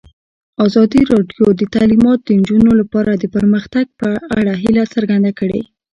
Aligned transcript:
ازادي 0.67 1.01
راډیو 1.13 1.45
د 1.59 1.61
تعلیمات 1.75 2.19
د 2.23 2.29
نجونو 2.39 2.71
لپاره 2.81 3.11
د 3.15 3.23
پرمختګ 3.35 3.85
په 3.99 4.09
اړه 4.37 4.53
هیله 4.63 4.83
څرګنده 4.93 5.31
کړې. 5.39 5.61